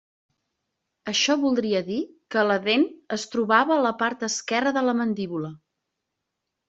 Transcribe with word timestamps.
Això 1.11 1.35
voldria 1.43 1.81
dir 1.89 1.99
que 2.35 2.45
la 2.51 2.57
dent 2.65 2.85
es 3.17 3.27
trobava 3.35 3.77
a 3.79 3.85
la 3.89 3.95
part 4.01 4.27
esquerra 4.29 4.75
de 4.79 4.85
la 4.89 4.97
mandíbula. 5.03 5.53